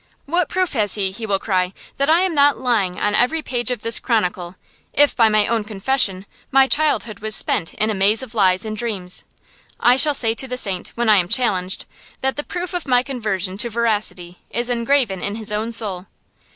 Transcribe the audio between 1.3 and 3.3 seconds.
cry, that I am not lying on